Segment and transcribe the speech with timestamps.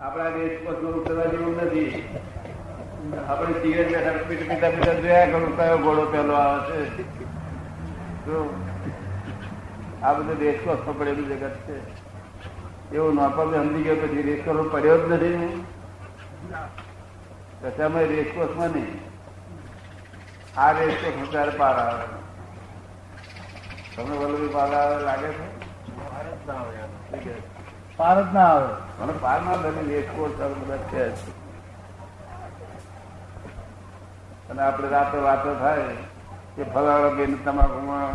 [0.00, 2.16] આપણા દેશ પર ઉતરવા જેવું નથી.
[3.28, 7.02] આપણે સિગરેટ બેઠા પીટ પીતા પીતા જોયા કરું, કયો ઘોડો પેલો આવે છે?
[10.02, 11.76] આ બધું રેસકોર્સમાં પડેલું જગત છે.
[12.94, 15.48] એવું નોપર સમજી ગયો પછી રેસકોર્સ પડ્યો જ નથી ને.
[17.62, 19.00] કશામાં રેસકોર્સમાં નહીં
[20.56, 22.06] આ રેસકોર્સ ત્યારે પાર આવે.
[23.96, 25.59] તમને વલ્લભી પાર આવે, લાગે છે?
[28.00, 28.72] પાર જ ના આવે.
[29.00, 31.04] મને પાર ના બની રેસકોર્સ બધા છે.
[34.50, 35.90] અને આપણે રાતે વાતો થાય
[36.54, 38.08] કે ફલાણા બેન તમાકુમાં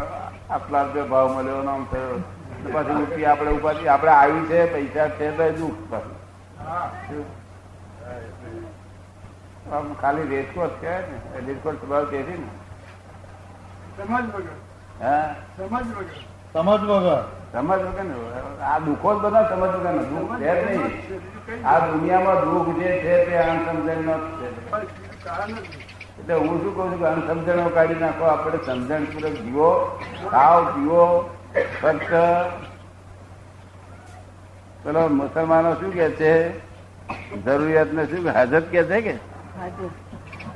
[0.54, 2.18] આટલા રૂપિયા ભાવ મળ્યો નામ થયો.
[2.74, 6.18] પછી ઉઠી આપણે ઉપાધી આપણે આવી છે પૈસા છે તો દુઃખ પાછું.
[9.74, 11.48] આમ ખાલી રેસકોર્સ કહેવાય ને.
[11.48, 12.38] રેસકોર્સ સ્વભાવ કે ને.
[13.98, 14.58] સમજ વગર
[15.02, 15.30] હા.
[15.58, 16.22] સમજ વગર
[16.54, 17.24] સમજ વગર
[17.56, 21.68] સમજ વગર આ દુઃખો જ બધા સમજ વગર દુઃખ છે જ નહીં.
[21.68, 24.48] આ દુનિયામાં દુઃખ જે છે તે અણસમજણ નો છે.
[26.20, 28.24] એટલે હું શું કઉ છું કે અણસમજણો કાઢી નાખો.
[28.24, 30.00] આપણે સમજણ પૂર્વક જીવો
[30.32, 31.30] ખાઓ પીવો
[31.82, 32.12] ફક્ત.
[34.84, 36.34] પેલો મુસલમાનો શું કે છે?
[37.46, 39.18] જરૂરિયાત ને શું હાજત કે છે કે?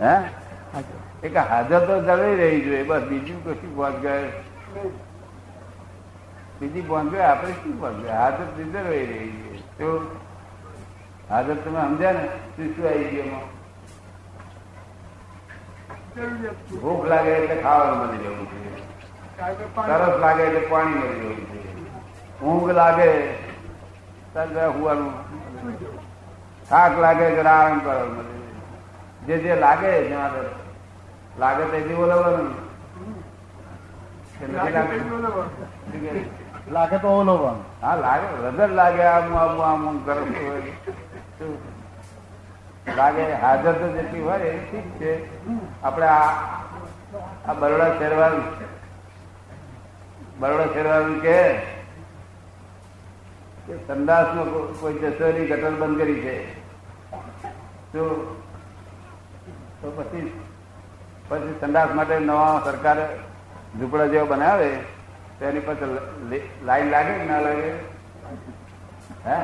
[0.02, 0.16] હે?
[1.24, 2.84] એક હાજર તો જળવાઈ રહી જોઈએ.
[2.84, 4.32] બસ બીજું કશું વાત ગયે
[6.60, 9.52] બીજી પહોંચ આપણે શું પહોંચ હાજર પ્રિઝર્વ રહી રહી છે.
[9.78, 9.88] તો
[11.30, 12.24] હાજર તમે સમજ્યા ને
[12.56, 13.42] શું શું આવી ગયો
[16.82, 18.60] ભૂખ લાગે એટલે ખાવાનું મળી જવું છે.
[19.90, 21.60] તરસ લાગે એટલે પાણી મળી જવું છે.
[22.46, 23.10] ઊંઘ લાગે
[24.34, 25.14] ત્યારે હુવાનું
[26.70, 28.26] થાક લાગે જરા આરામ જાય.
[29.28, 30.34] જે જે લાગે જ્યાં
[31.44, 32.52] લાગે તે બી બોલાવવાનું
[34.56, 36.39] લાગતું?
[36.68, 38.28] લાગે તો ઓલો પણ હા, લાગે.
[38.44, 40.28] રગડ લાગે આમ આમ આમ ગરમ
[42.98, 45.12] લાગે હાજર તો જેટલી હોય એ ઠીક છે.
[45.84, 46.08] આપણે
[47.48, 48.46] આ બરોડા શેરવાનું
[50.40, 51.38] બરોડા શેરવાનું કે
[53.88, 54.44] સંદાસ નો
[54.82, 56.36] કોઈ જસોરી ગટર બંધ કરી છે.
[57.92, 58.04] તો
[59.98, 60.28] પછી
[61.30, 63.06] પછી સંદાસ માટે નવા સરકારે
[63.78, 64.72] ઝૂંપડા જેવો બનાવે.
[65.40, 65.60] તો એની
[66.66, 67.72] લાઈન લાગે કે ના લાગે?
[69.26, 69.44] હે?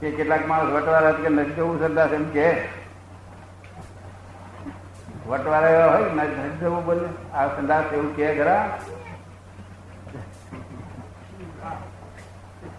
[0.00, 2.54] કે કેટલાક માણસ વટવાળા કે નથી જવું સંદાસ એમ કે.
[5.26, 7.32] વટવાળા એવા હોય નથી જવું બોલે?
[7.32, 8.78] આ સંદાસ એવું કે ખરા.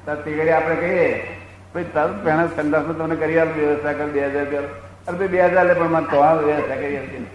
[0.05, 1.37] તો આપણે કહીએ,
[1.73, 4.61] ભાઈ તરત પહેલા સંદાસમાં તમને કરી આપ વ્યવસ્થા કર બે હજાર રૂપિયા.
[5.07, 7.27] અરે બે હજાર લે, પણ મારે તો વ્યવસ્થા કરી આપી.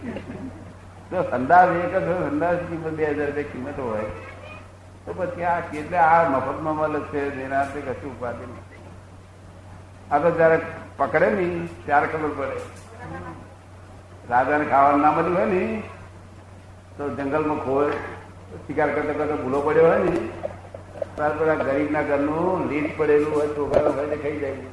[1.10, 4.31] તો સંદાસ એક જ સંદાસ કિંમત બે હજાર રૂપિયા કિંમત હોય.
[5.04, 8.80] તો પછી આ એટલે આ મફતમાં મળે છે જેનાથી કશું ઉપાધિ નથી.
[10.12, 10.58] આ તો જયારે
[10.98, 11.46] પકડે ને
[11.86, 12.56] ત્યારે ખબર પડે.
[14.30, 15.62] રાજાને ખાવાનું ના મળ્યું હોય ને
[16.96, 17.86] તો જંગલમાં ખોર
[18.66, 20.12] શિકાર કરતા કરતા ભૂલો પડ્યો હોય ને
[21.16, 24.70] ત્યારે બધા ગરીબના ઘરનું લીટ પડેલું હોય ચોખા હોય ખાઈ જાય.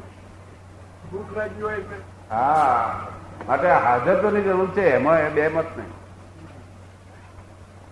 [1.11, 2.01] ભૂખ લાગી હોય
[2.31, 2.87] હા
[3.47, 5.93] માટે હાજતોની જરૂર છે એમાં બે મત નહીં.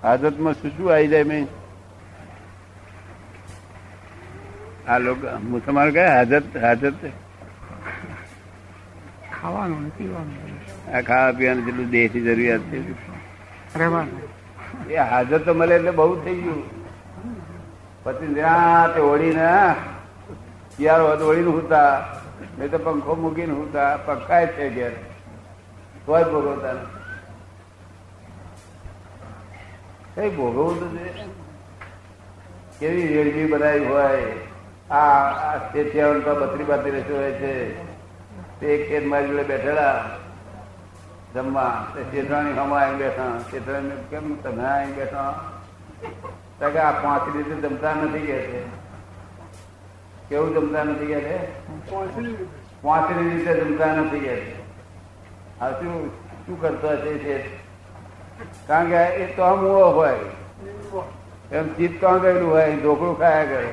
[0.03, 1.47] હાજતમાં શું શું આવી જાય મેં?
[4.87, 7.01] આ લોકો તમારે કહે હાજત હાજત
[9.31, 10.55] ખાવાનું પીવાનું
[10.95, 12.79] આ ખાવા પીવાનું જેટલું દેશની જરૂરિયાત છે.
[13.79, 14.21] રહેવાનું.
[14.89, 16.63] એ હાજર તો મળે એટલે બહુ થઈ ગયું.
[18.03, 19.49] પછી ત્યાં ઓળીને
[20.77, 21.91] શિયાળો હતો ઓળીને હુતા.
[22.57, 23.91] નહીં તો પંખો મૂકીને હુતા.
[24.05, 24.93] પંખાય છે ઘેર.
[26.05, 26.75] તોય ભોગવતા
[30.15, 31.25] કઈ ભોગવવું તો છે
[32.79, 34.46] કેવી રેડજી બનાવી હોય.
[34.91, 37.83] આ શેઠિયાઓને તો બત્રી બાતરી રહેતું હોય છે.
[38.59, 40.05] તે ખેત મારી જોડે બેઠેલા
[41.33, 41.87] જમવા.
[41.95, 43.39] તે શેઠાણી હમા આવી બેઠા.
[43.51, 45.33] ચેતરાણી કેમ તમે આવી બેઠા?
[46.59, 48.65] તો કે આ પાંચ રીતે જમતા નથી કે છે.
[50.29, 51.37] કેવું જમતા નથી કે છે?
[52.81, 54.61] પાંચરી રીતે જમતા નથી કે છે.
[55.59, 56.09] આ શું
[56.45, 57.57] શું કરતો હશે છે?
[58.67, 60.19] કારણ કે એ તો આમ હોય.
[61.51, 62.75] એમ ચિત્ત કાં ગયેલું હોય.
[62.75, 63.69] ઢોકળું ખાયા કરે.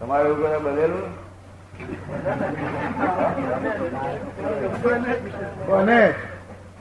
[0.00, 1.06] તમારે એવું કરે બદલેલું
[5.66, 6.00] કોને?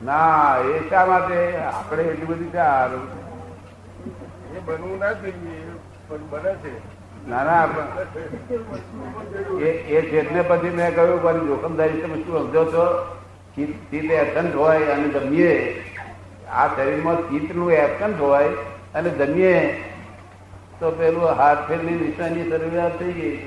[0.03, 1.39] ના એ શા માટે?
[1.67, 2.51] આપણે એટલી બધી
[4.55, 5.57] એ બનવું ના જોઈએ
[6.07, 6.73] પણ બને છે.
[7.29, 7.63] ના ના
[9.61, 10.01] એ એ
[10.49, 12.85] પછી મેં કહ્યું મારી જોખમદારી તમે શું સમજો છો?
[13.55, 15.53] ચિત્ત ચિત્ત એબસન્ટ હોય અને જમીએ.
[16.51, 18.51] આ શરીરમાં ચિત્તનું એબસન્ટ હોય
[18.95, 19.53] અને જમીએ
[20.85, 23.37] તો પેલું હાથ ફેરની નિશાની શરૂઆત થઈ ગઈ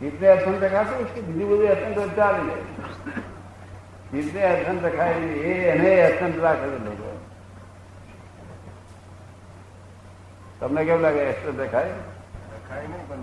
[0.00, 0.94] ચિત્તે અર્થન રખાશે
[1.28, 2.46] બીજું બધું અર્થન તો ચાલી.
[2.46, 5.16] જાય ચિત્તે અર્થન રખાય
[5.50, 7.10] એ એને અર્થન રાખે લોકો.
[10.60, 11.94] તમને કેમ લાગે અર્થન રખાય
[12.54, 13.22] રખાય નહીં પણ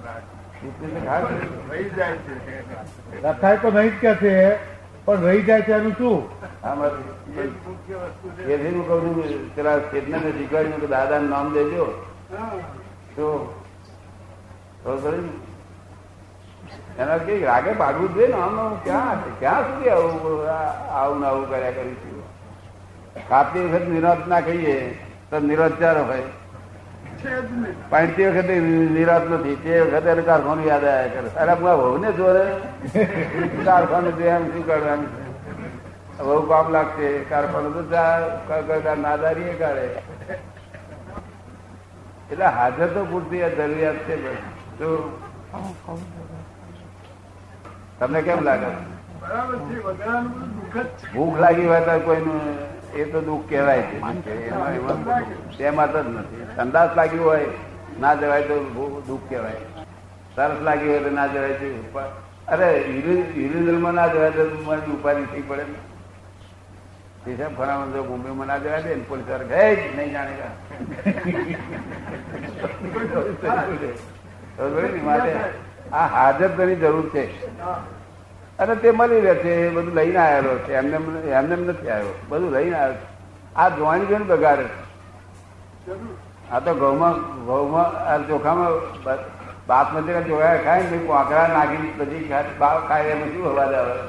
[3.23, 4.35] રખાય તો નહીં જ કે છે.
[5.05, 6.17] પણ રહી જાય છે એનું શું
[8.75, 11.85] હું કહું પેલા ચેતનાને શીખવાડ્યું કે દાદાનું નામ દેજો.
[15.21, 15.33] ને?
[16.99, 20.47] એના કે રાગે ભાગવું જોઈએ ને, આમ ક્યાં ક્યાં સુધી આવું
[20.91, 22.23] આવું ને આવું કર્યા કરીશું?
[23.29, 24.77] કાપતી વખત નિરોધ ના કહીએ,
[25.29, 25.35] તો
[25.79, 26.23] ચાર હોય
[27.25, 29.55] છે તે વખતે નિરાત નથી.
[29.55, 31.29] તે વખતે એને કારખાનું યાદ આવ્યા કરે.
[31.29, 32.25] અરે હું વહુ ને જો
[33.65, 35.07] કારખાનું જે એમ શું કરવાનું?
[36.27, 37.19] વહુ કામ લાગશે.
[37.19, 39.89] કારખાનું તો ચા- ક- ક- નાદારી કાઢે.
[42.31, 44.35] એટલે હાજર તો પૂરતી જરૂરિયાત છે
[44.77, 45.19] તો
[47.99, 48.93] તમને કેમ લાગે?
[51.13, 53.97] ભૂખ લાગી હોય તો કોઈનું એ તો દુઃખ કહેવાય છે.
[55.57, 56.43] તેમાં તો જ નથી.
[56.55, 57.47] સંદાસ લાગ્યું હોય
[58.01, 58.55] ના જવાય તો
[59.07, 59.61] દુઃખ કહેવાય.
[60.35, 61.65] સરસ લાગ્યું હોય તો ના જવાય તો
[62.47, 62.69] અરે
[63.35, 65.79] યુરિનલમાં ના જવાય તો મને ઉપાધિ થઈ પડે ને.
[67.27, 70.53] હિસાબ ખરામાં જો મુંબઈમાં ના જવાય દે ને પોલીસવાળા કહે જ નહીં જાણેગા?
[75.09, 75.31] માટે
[75.93, 76.49] આ હાજર
[76.81, 77.23] જરૂર છે.
[78.59, 80.73] અને તે મળી રહે છે, એ બધું લઈને આવેલો છે.
[80.73, 80.97] એમને
[81.29, 82.13] એમને એમ નથી આવ્યો.
[82.29, 82.97] બધું લઈને આવ્યો.
[83.55, 84.83] આ જોવાની જોઈને બગાડે છે.
[86.51, 87.13] આ તો ઘઉંમાં
[87.45, 88.71] ઘઉંમાં, આ ચોખામાં
[89.03, 89.19] બ-
[89.67, 93.99] બાસમતી ચોખા ખાય ને કોકરા નાખીને પછી બાપ ખાય એમાં શું અવાજ આવે?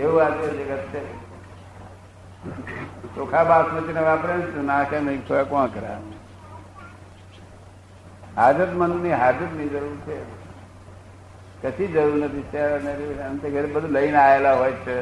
[0.00, 1.16] એવું આ છે જગત છે.
[3.14, 6.00] ચોખા બાસમતી ને વાપરે ને નાખે નહીં થોડા કોંકરા.
[8.36, 10.41] હાજત મનની હાજતની જરૂર છે.
[11.62, 12.44] કશી જરૂર નથી
[13.42, 14.96] ને ઘરે બધું લઈને આવેલા હોય છે.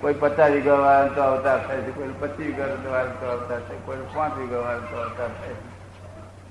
[0.00, 3.78] કોઈ પચાસ વીઘો વાળા તો અવતાર થાય છે કોઈ પચીસ વીઘો વાળા તો અવતાર થાય
[3.86, 5.56] કોઈ પાંચ વીઘો વાળા તો અવતાર થાય.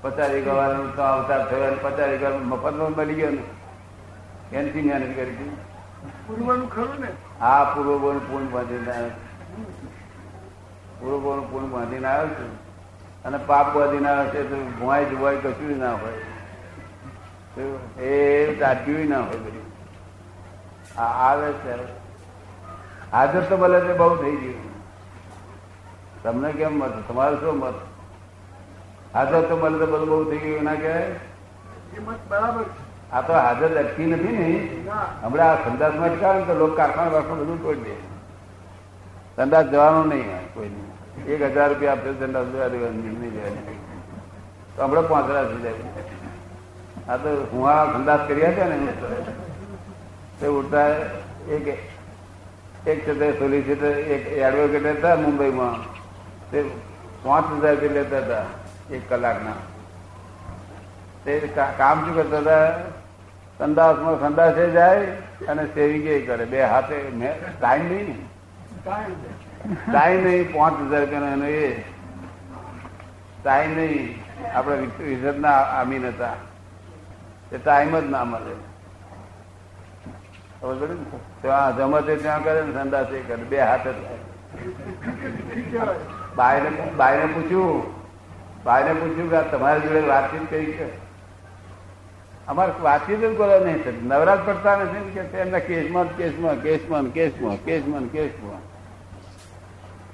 [0.02, 3.44] પચાસ વીઘો વાળાનો તો અવતાર થયો અને પચાસ વીઘા મફતમાં મળી ગયો ને.
[4.56, 5.56] એનથી મહેનત કરી હતી
[6.26, 7.10] પૂર્વનું ખરું ને?
[7.40, 9.88] આ પૂર્વગોનું પૂર્ણ બાંધીને આવ્યો છું.
[11.00, 12.52] પૂર્વગોનું પૂર્ણ બાંધીને આવ્યો છું.
[13.24, 16.20] અને પાપ બાંધીને આવ્યો છે તો ભુવાય જુવાય કશું ના હોય.
[18.00, 19.66] એ દાટ્યું ના હોય બધું.
[20.98, 21.72] આવે છે.
[23.12, 24.66] હાજર તો ભલે તે બહુ થઈ ગયું.
[26.22, 26.92] તમને કેમ મત?
[27.08, 27.74] તમારો શું મત?
[29.14, 31.16] હાજર તો ભલે તો બધું બહુ થઈ ગયું ના કહેવાય?
[32.30, 32.64] બરાબર
[33.12, 34.48] આ તો હાજર અટકી નથી ને.
[35.22, 37.94] હમણાં આ સંદાસમાં અટકાવે તો લોકો કારખાના વારખાનું બધું તોડી દે.
[39.36, 43.64] સંદાસ જવાનું નહીં કોઈ નહીં એક હજાર રૂપિયા આપશે સંદાસ નહીં જવાનું
[44.76, 45.84] તો હમણાં પાંચરા થઈ જાય.
[47.08, 48.92] આ તો હું આ સંદાસ કર્યા હતા ને
[50.38, 50.88] તે ઉડતા
[51.50, 51.66] એક
[52.84, 55.78] એક છે તે સોલિસિટર એક એડવોકેટ હતા મુંબઈમાં
[56.50, 56.64] તે
[57.22, 58.44] પાંચ હજાર રૂપિયા લેતા હતા
[58.90, 59.58] એક કલાકના
[61.24, 61.32] તે
[61.76, 62.64] કામ શું કરતા હતા
[63.60, 65.06] સંદાસમાં સંદાસે જાય
[65.46, 66.98] અને સેવિંગે કરે બે હાથે
[67.54, 68.16] ટાઈમ નહીં ને
[69.86, 71.72] ટાઈમ નહીં પાંચ હજાર રૂપિયાનો એનો એ
[73.38, 74.06] ટાઈમ નહીં
[74.52, 76.36] આપણે વિઝટના આમીન હતા
[77.52, 78.54] એ ટાઈમ જ ના મળે?
[81.42, 83.42] ત્યાં જમતે ત્યાં કરે ને સંદાસ એ કરે.
[83.50, 84.18] બે હાથે થાય.
[86.36, 87.94] બાયને બાયને પૂછ્યું.
[88.64, 90.88] બાયને પૂછ્યું કે તમારી જોડે વાતચીત કઈ છે?
[92.46, 94.06] અમારે વાતચીત જ બોલે નહીં થતી.
[94.06, 98.60] નવરાત પડતા નથી કે એમના કેસમાં કેસમાં કેસમાં કેસમાં કેસમાં કેસમાં.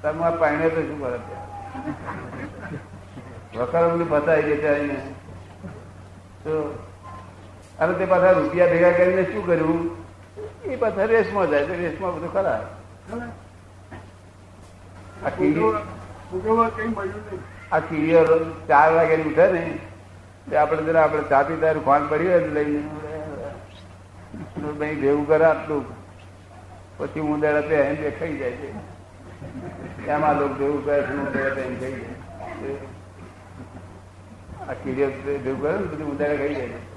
[0.01, 1.19] તમારે પાણી તો શું કરે
[3.57, 4.77] વકરમની બતાવી ગઈ ત્યાં
[6.43, 6.53] તો
[7.79, 9.81] અને તે પાછા રૂપિયા ભેગા કરીને શું કર્યું?
[10.65, 12.61] એ પાછા રેસમાં જાય છે રેસમાં બધું ખરા?
[17.71, 18.21] આ કીડીઓ
[18.67, 19.61] ચાર વાગે ઉઠે ને
[20.49, 22.81] તે આપણે જરા આપણે ચા પીતા ખોન પડી હોય લઈને.
[24.79, 25.85] ભાઈ ભેગું કરે આટલું.
[26.97, 28.69] પછી ઉંદર તે એમ તે ખાઈ જાય છે.
[30.07, 32.77] એમાં લોકો ભેગું કરે છે ઉંદર એમ ખાઈ જાય
[34.69, 36.94] આ કીડીઓ ભેગું કરે ને બધું ઉંદર ખાઈ જાય છે.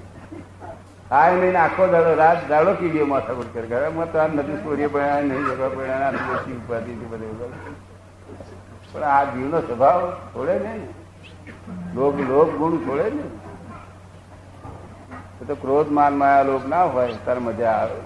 [1.11, 5.21] એ નહીં આખો દાડો રાત દાડો કીડીઓ માથાકૂટ કરે ઘરમાં તો આ નથી ચોરીએ પડ્યા
[5.21, 7.53] નહીં જગા પડ્યા નથી ઓછી ઉપાધિ બધું
[8.93, 10.01] પણ આ જીવનો સ્વભાવ
[10.33, 10.73] છોડે ને
[11.95, 13.25] લોક લોક ગુણ છોડે ને
[15.47, 17.99] તો ક્રોધ માન માયા લોક ના હોય, તાર મજા આવે.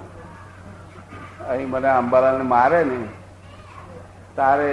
[1.50, 2.98] અહીં મને અંબાલાલને મારે ને
[4.36, 4.72] તારે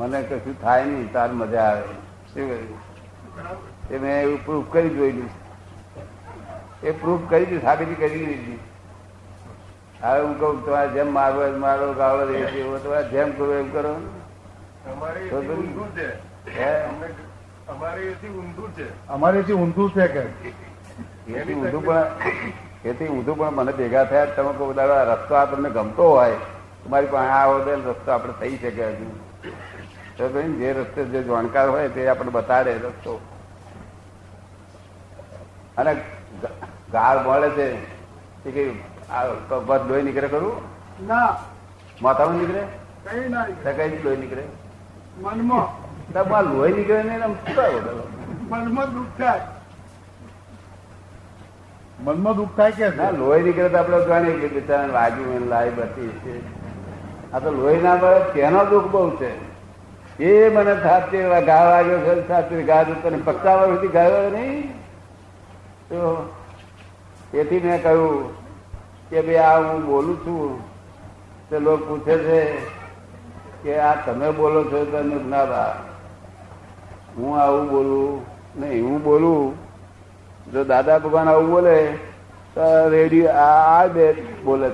[0.00, 1.94] મને કશું થાય નહીં, તાર મજા આવે.
[2.34, 2.48] શું
[3.90, 5.30] એ મેં એવું પ્રૂફ કરી જોયેલું
[6.86, 8.58] એ પ્રૂફ કરી દીધું સાબિતી કરી દીધી
[10.02, 13.94] હવે હું કહું તમારે જેમ મારવો મારો ગાળો દે એવો તમારે જેમ કરો એમ કરો.
[14.92, 16.08] અમારે એથી ઊંધું છે.
[16.58, 16.82] હે?
[16.82, 17.06] અમને
[17.68, 19.08] અમારે એથી ઊંધું છે.
[19.08, 20.20] અમારેથી ઊંધું છે કે?
[21.32, 22.06] એથી ઊંધું પણ
[22.84, 26.36] એથી ઊંધું પણ મને ભેગા થયા તમે કહો દાદા રસ્તો આપણને તમને ગમતો હોય
[26.84, 29.06] તમારી પાસે આ હોય રસ્તો આપણે થઈ શકે હજુ.
[30.16, 33.20] તો જે રસ્તે જે જાણકાર હોય તે આપણે બતાડે રસ્તો.
[35.76, 35.96] અને
[36.96, 37.66] ગાળ મળે છે.
[38.46, 38.68] એ કઈ
[39.10, 39.24] આ
[39.88, 40.54] લોહી નીકળે ખરું?
[41.08, 41.24] ના.
[42.02, 42.62] માથામાં નીકળે?
[43.04, 44.44] કઈ ના કઈ લોહી નીકળે?
[45.22, 45.66] મનમાં.
[46.12, 47.34] તો આ લોહી નીકળે ને આમ?
[48.50, 49.40] મનમાં દુઃખ થાય.
[52.00, 55.70] મનમાં દુઃખ થાય કે ના લોહી નીકળે તો આપણે જાણીએ કે બિચારાને વાગ્યું એને લાઈ
[55.70, 56.34] બધી છે.
[57.32, 59.30] આ તો લોહી ના મળે તેનો દુઃખ બહુ છે?
[60.24, 64.74] એ મને સાચે ઘા વાગ્યો છે સાચે ઘા તને પચાસ વર્ષથી ગાયો નહીં.
[65.88, 66.02] તો
[67.32, 68.34] તેથી મેં કહ્યું
[69.10, 70.60] કે ભાઈ આ હું બોલું છું.
[71.50, 72.58] તે લોકો પૂછે છે
[73.62, 75.44] કે આ તમે બોલો છો તમે ના
[77.16, 78.24] હું આવું બોલું?
[78.60, 79.54] નહીં, હું બોલું.
[80.52, 81.86] જો દાદા ભગવાન આવું બોલે,
[82.54, 84.12] તો રેડિયો આ બે
[84.44, 84.70] બોલે.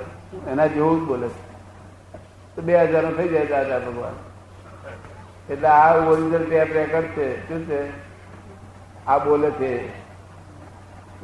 [0.51, 1.29] એના જેવું જ બોલે.
[2.55, 4.13] તો બે હજાર થઈ જાય દાદા ભગવાન.
[5.53, 7.49] એટલે આ ઓરિજિનલ ટેપ રેકર્ડ છે.
[7.49, 7.91] શું છે?
[9.07, 10.02] આ બોલે છે.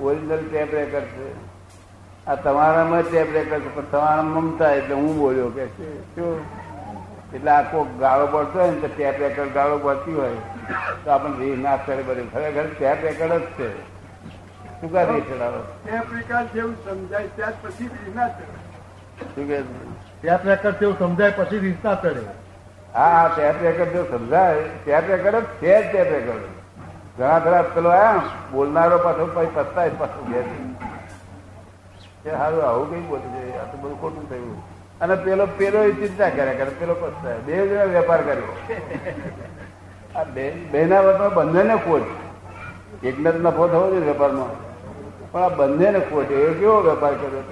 [0.01, 1.29] ઓરિજિનલ ટેપ રેકર્ડ છે.
[2.27, 5.89] આ તમારામાં ટેપ રેકર્ડ છે પણ તમારા મમતા એટલે હું બોલ્યો કે છે.
[6.15, 6.39] શું
[7.33, 10.41] એટલે આખો ગાળો પડતો હોય ને તો ટેપ રેકર્ડ ગાળો પડતી હોય.
[11.05, 12.29] તો આપણને રીહ ના કરે બધી.
[12.33, 13.69] ખરેખર ટેપ રેકર્ડ જ છે.
[14.81, 18.45] શું કા રીહ ચડાવો ટેપ પ્રકાર જેવું સમજાય ત્યાર પછી વિના છે
[19.35, 19.59] શું કે
[20.21, 22.23] ટેપ ટ્રેકર જેવું સમજાય પછી રીતના ચડે
[22.93, 24.63] હા હા ટેપ રેકર્ડ જો સમજાય.
[24.85, 26.45] ટેપ રેકર્ડ જ છે ટેપ રેકર્ડ.
[27.19, 28.21] ઘણા ખરા પેલો આમ
[28.53, 30.43] બોલનારો પાછો પછી પસ્તાય, પાછો ઘેર.
[32.25, 33.59] કે સારું આવું કઈ બોલું છે?
[33.59, 34.63] આ તો બધું ખોટું થયું.
[35.01, 37.39] અને પેલો પેલો એ ચિંતા કર્યા કરે, પેલો પસ્તાય.
[37.39, 38.59] બે જણા વેપાર કર્યો.
[40.17, 42.03] આ બે, બેના વેપાર બંનેને ખોટ.
[43.05, 44.69] એકને જ નફો થવો જોઈએ વેપારમાં.
[45.33, 46.31] પણ આ બંનેને ખોટ.
[46.31, 47.43] એ કેવો વેપાર કર્યો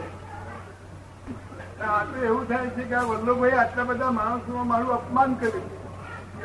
[2.25, 5.71] એવું થાય છે કે આ વલ્લભભાઈ આટલા બધા માણસોમાં મારું અપમાન કર્યું.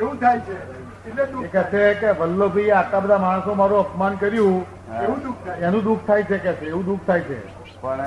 [0.00, 0.81] એવું થાય છે.
[1.04, 1.10] એ
[1.52, 4.58] કહે છે કે વલ્લભભાઈ આટલા બધા માણસો મારું અપમાન કર્યું
[5.04, 5.60] એવું દુઃખ થાય.
[5.66, 7.38] એનું દુઃખ થાય છે કે છે એવું દુઃખ થાય છે.
[7.82, 8.00] પણ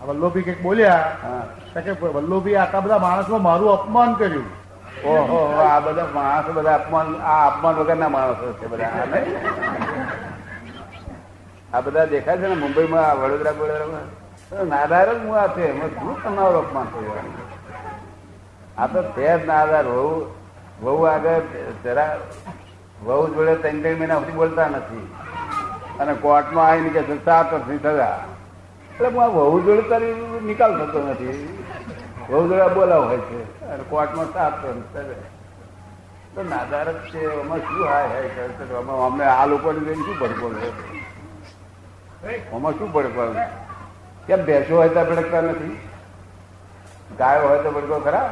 [0.00, 4.48] આ વલ્લભભાઈ કંઈક બોલ્યા કે વલ્લભભાઈ આટલા બધા માણસો મારું અપમાન કર્યું.
[5.10, 8.90] ઓહો આ બધા માણસો બધા અપમાન આ અપમાન વગરના માણસો છે બધા
[11.74, 14.06] આ બધા દેખાય છે ને મુંબઈમાં આ વડોદરા વડોદરામાં
[14.72, 15.64] નાદાર જ હું આ છે
[15.94, 17.26] શું તમારું અપમાન થયું?
[18.78, 20.06] આ તો છે જ નાદાર વહુ
[20.82, 21.40] વહુ આગળ,
[21.84, 22.18] જરા
[23.04, 25.04] વહુ જોડે ત્રણ ત્રણ મહિના સુધી બોલતા નથી.
[26.00, 28.12] અને કોર્ટમાં આવીને કે સાત વર્ષની સજા
[28.90, 31.34] એટલે હું આ વહુ જોડે તારી નિકાલ થતો નથી.
[32.30, 33.40] વહુ જોડે બોલાવ હોય છે.
[33.66, 35.20] અને કોર્ટમાં સાત વર્ષ સજા
[36.34, 37.20] તો નાદાર જ છે.
[37.40, 38.74] એમાં શું હાય હાય કરે
[39.06, 40.46] અમને આ લોકોને જોઈને શું ભડકો
[42.54, 43.22] આમાં શું ભડકો
[44.26, 45.76] કેમ ભેંસો હોય તો ભડકતા નથી?
[47.18, 48.26] ગાયો હોય તો ભડકો ખરા.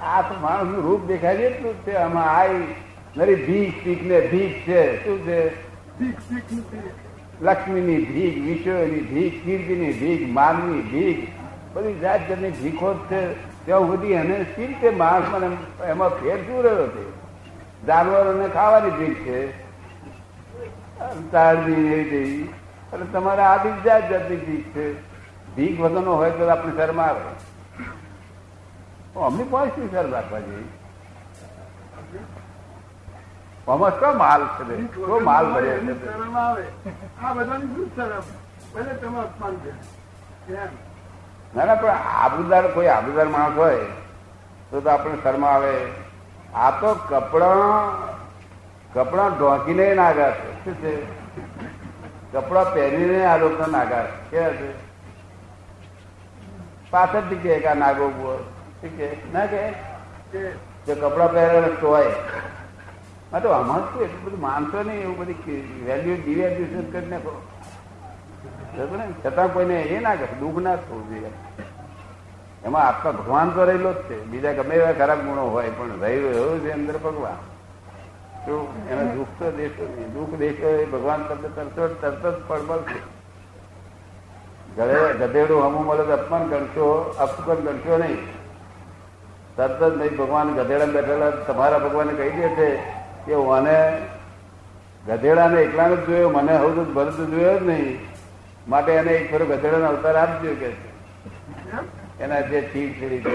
[0.00, 1.94] આ તો માણસનું રૂપ દેખાય છે એટલું જ છે.
[1.94, 2.74] આમાં આઈ
[3.16, 5.04] નરી ભીખ ભીખ ને ભીખ છે.
[5.04, 5.48] શું છે?
[5.98, 6.16] ભીખ
[6.52, 6.90] નથી
[7.42, 11.28] લક્ષ્મીની ભીખ વિશ્વની ભીખ કીર્તિની ભીખ માનની ભીખ.
[11.74, 13.22] બધી જાત જાતની ભીખો જ છે.
[13.66, 17.04] ત્યાં સુધી એને સી રીતે માણસ મને એમાં ફેર શું રહ્યો છે?
[17.86, 19.66] જાનવરોને ખાવાની ભીખ છે.
[21.32, 22.48] તાળની એવી દેવી
[22.92, 25.00] અને તમારે આ બી જાત જાતની ભીખ છે.
[25.56, 27.55] ભીખ વગરનો હોય તો આપણે શરમ આવે.
[29.22, 30.68] અમને પણ વિચાર રાખવા જોઈએ
[33.68, 34.94] આમાં શું માલ છે?
[34.94, 35.70] શું માલ ભરે
[37.22, 38.24] આ બધાની શું શરમ?
[38.74, 39.72] ભલે તમે અપમાન છે
[41.54, 41.90] ના ના પણ
[42.22, 43.84] આબુદાર કોઈ આબુદાર માણસ હોય
[44.70, 45.92] તો તો આપણે શરમા આવે.
[46.54, 47.92] આ તો કપડા
[48.94, 50.48] કપડા ઢોંકીને નાગા છે.
[50.64, 51.06] શું છે?
[52.32, 54.30] કપડા પહેરીને આ લોકો નાગા છે.
[54.30, 54.68] કેવા છે?
[56.90, 58.55] પાછળથી કે નાગો કે
[59.32, 59.62] ના કે?
[60.86, 62.12] જે કપડા પહેરેલા તોય.
[63.32, 67.32] હા, તો આમાં શું એટલું બધું માનશો નહીં, એવું બધી વેલ્યુ ડિવેલ્યુએશન કરી નાખો
[68.96, 69.06] ને?
[69.24, 71.30] છતાં કોઈને એ ના કરે, દુઃખ ના થવું જોઈએ.
[72.64, 74.16] એમાં આપતા ભગવાન તો રહેલો જ છે.
[74.30, 77.38] બીજા ગમે એવા ખરાબ ગુણો હોય, પણ રહ્યો એવો છે અંદર ભગવાન.
[78.46, 78.54] તો
[78.90, 80.08] એને દુઃખ તો દેશો નહીં.
[80.12, 81.58] દુઃખ દેશો એ ભગવાન તમને જ,
[82.00, 82.98] તરત જ પડબલ છે
[85.20, 86.86] ગધેડું હમું મળે તો અપમાન કરશો
[87.18, 88.18] અપમાન કરશો નહીં.
[89.56, 92.68] તરત જ નહીં, ભગવાન ગધેડા બેઠેલા, તમારા ભગવાને કહી દે છે
[93.26, 93.78] કે ઓને
[95.06, 97.96] ગધેડાને એકલાને જ જોયો, મને હવે ભરત જોયો જ નહીં.
[98.66, 100.70] માટે એને એક ફેરો ગધેડાનો અવતાર આપજો કે
[102.24, 103.34] એના જે ચીજ છેડી છે.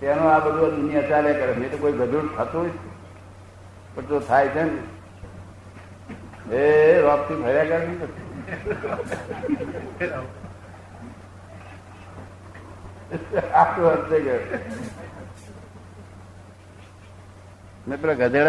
[0.00, 1.52] તેનો આ બધું દુનિયા ચાલે કરે.
[1.60, 2.72] મેં તો કોઈ ગધેડું થતું જ
[3.94, 4.80] પણ જો થાય છે ને,
[6.58, 6.62] એ
[7.04, 7.78] રોપથી ફર્યા કરે
[13.12, 13.88] ને આટલું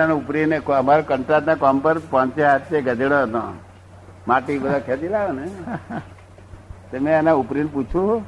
[0.08, 3.54] ને ઉપરીને કો- અમારા કંટ્રાટના કામ પર પાંચે હાથે ગધેડો હતો.
[4.28, 5.52] માટી બધા ખેંચી લાવે ને.
[6.92, 8.26] તે મેં એના ઉપરીને પૂછ્યું,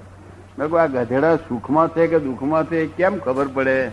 [0.59, 2.86] મેં આ ગધેડા સુખમાં છે કે દુઃખમાં છે?
[2.86, 3.91] કેમ ખબર પડે?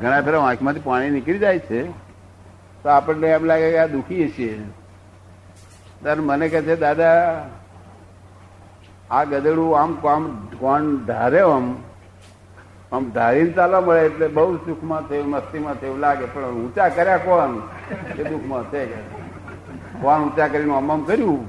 [0.00, 1.90] ઘણા ફેરા આંખમાંથી પાણી નીકળી જાય છે.
[2.82, 4.62] તો આપણને એમ લાગે કે આ દુઃખી છીએ.
[6.02, 7.42] ત્યારે મને કહે છે, દાદા
[9.10, 10.24] આ ગધેડું આમ આમ
[10.58, 11.66] કોણ ધારે આમ
[12.92, 16.24] આમ ધારીને ચાલવા મળે એટલે બહુ સુખમાં થયું, મસ્તીમાં થયું લાગે.
[16.24, 17.50] પણ ઊંચા કર્યા કોણ?
[18.18, 18.86] એ દુઃખમાં છે
[20.02, 21.40] કોણ ઊંચા કરીને આમ આમ કર્યું?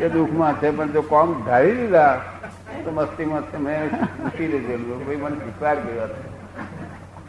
[0.00, 2.20] એ દુઃખમાં છે, પણ જો કોમ ધારી લીધા,
[2.84, 3.84] તો મસ્તીમાં છે, મેં
[4.22, 6.06] મૂકી લીધેલું ભાઈ, મને સ્વીકાર કર્યો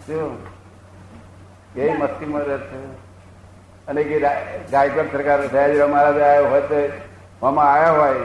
[0.08, 0.38] શું
[1.76, 2.82] એ મસ્તીમાં રહે છે.
[3.88, 4.20] અને કે
[4.72, 8.16] ગાયકર સરકાર સયાજી મહારાજ આવ્યો હોય તો આમાં આવ્યા હોય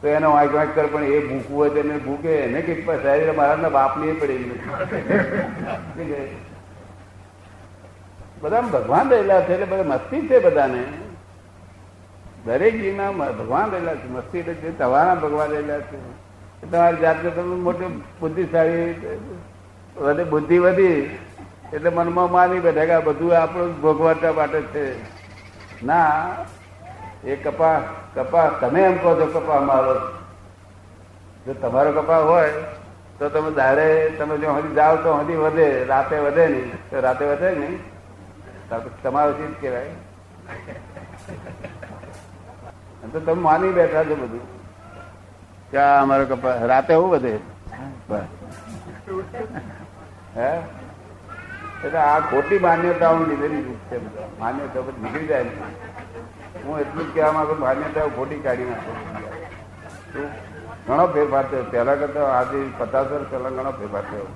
[0.00, 2.32] તો એને વાંક વાંક કરે, પણ એ ભૂખવું હોય તો ભૂકે.
[2.38, 4.58] એને કે સયાજી મારા બાપની નથી
[8.42, 10.82] બધા ભગવાન રહેલા છે, એટલે બધા મસ્તી છે બધાને.
[12.44, 15.98] દરેક જીવના ભગવાન રહેલા છે, મસ્તી એટલે તમારા ભગવાન રહેલા છે.
[16.70, 17.88] તમારી જાતને તમે મોટી
[18.20, 18.94] બુદ્ધિશાળી
[19.96, 21.00] વધે, બુદ્ધિ વધી,
[21.74, 24.84] એટલે મનમાં માની બેઠા કે બધું આપણું ભોગવટા માટે છે.
[25.84, 26.04] ના
[27.24, 27.80] એ કપા
[28.14, 29.94] કપા, તમે એમ કહો છો કપા મારો.
[31.46, 32.52] જો તમારો કપા હોય,
[33.18, 36.90] તો તમે દાડે તમે જો હજી જાઓ તો હજી વધે, રાતે વધે નહીં.
[36.90, 37.78] તો રાતે વધે નહીં.
[39.02, 39.90] તમારો ચીજ કહેવાય.
[43.12, 44.40] તો તમે માની બેઠા છો બધું.
[45.70, 47.38] કે અમારો કપા, રાતે એવું વધે?
[50.36, 50.50] હે?
[51.84, 53.98] એટલે આ ખોટી માન્યતાઓ લીધેલી છે.
[54.80, 55.44] બધી નીકળી જાય
[56.64, 58.92] હું એટલું જ કહેવા માંગુ માન્યતા ખોટી કાઢી નાખો?
[60.86, 64.28] ઘણો ફેરફાર થયો પહેલા કરતા આજે પચાસ વર્ષ પહેલા ઘણો ફેરફાર થયો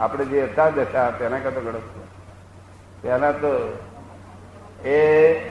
[0.00, 1.80] આપણે જે હતા દશા તેના કરતા ઘણો.
[3.02, 3.52] પહેલા તો
[4.86, 4.98] એ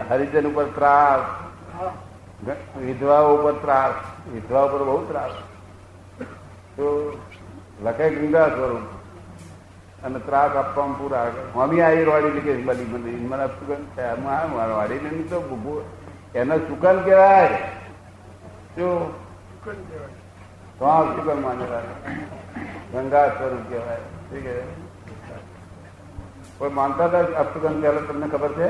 [0.10, 1.23] હરિજન ઉપર ત્રાસ,
[2.78, 3.95] વિધવાઓ ઉપર ત્રાસ
[4.34, 5.36] વિધવા ઉપર બહુ ત્રાસ
[6.76, 6.88] તો
[7.84, 8.86] લખે ગંગા સ્વરૂપ
[10.04, 13.84] અને ત્રાસ આપવામાં પૂરા મમ્મી આવી રોડી લીધે બની મને મને સુગન
[14.74, 15.86] વાડી ને તો
[16.36, 17.48] એને સુકન કહેવાય.
[18.78, 19.13] જો
[19.66, 21.16] કહેવાય.
[21.16, 21.82] સુકન માનેલા
[22.94, 23.98] ગંગા સ્વરૂપ કહેવાય.
[23.98, 24.63] શું કહેવાય
[26.58, 28.70] કોઈ માનતા હતા અપસુગન પહેલા તમને ખબર છે?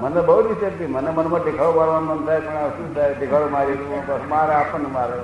[0.00, 3.14] મને બહુ રીતે હતી મને મનમાં દેખાડો મારવાનું મન થાય પણ શું થાય?
[3.14, 3.76] દેખાડો મારી
[4.28, 5.18] મારે આપણને મારે.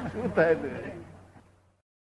[0.00, 0.99] આ શું થાય